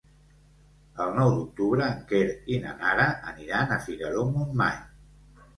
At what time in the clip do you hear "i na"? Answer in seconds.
2.55-2.73